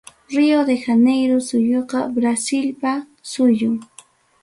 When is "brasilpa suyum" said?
2.15-3.75